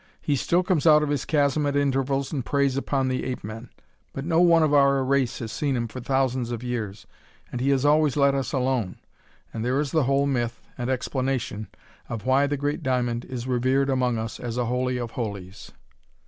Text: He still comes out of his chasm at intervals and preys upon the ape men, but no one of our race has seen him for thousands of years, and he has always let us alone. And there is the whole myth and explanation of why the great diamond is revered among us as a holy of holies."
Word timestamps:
He 0.19 0.35
still 0.35 0.63
comes 0.63 0.87
out 0.87 1.03
of 1.03 1.09
his 1.09 1.25
chasm 1.25 1.67
at 1.67 1.75
intervals 1.75 2.31
and 2.33 2.43
preys 2.43 2.75
upon 2.75 3.07
the 3.07 3.23
ape 3.23 3.43
men, 3.43 3.69
but 4.13 4.25
no 4.25 4.41
one 4.41 4.63
of 4.63 4.73
our 4.73 5.03
race 5.03 5.37
has 5.37 5.51
seen 5.51 5.75
him 5.75 5.87
for 5.87 5.99
thousands 5.99 6.49
of 6.49 6.63
years, 6.63 7.05
and 7.51 7.61
he 7.61 7.69
has 7.69 7.85
always 7.85 8.17
let 8.17 8.33
us 8.33 8.51
alone. 8.51 8.97
And 9.53 9.63
there 9.63 9.79
is 9.79 9.91
the 9.91 10.05
whole 10.05 10.25
myth 10.25 10.59
and 10.75 10.89
explanation 10.89 11.67
of 12.09 12.25
why 12.25 12.47
the 12.47 12.57
great 12.57 12.81
diamond 12.81 13.25
is 13.25 13.45
revered 13.45 13.91
among 13.91 14.17
us 14.17 14.39
as 14.39 14.57
a 14.57 14.65
holy 14.65 14.97
of 14.97 15.11
holies." 15.11 15.71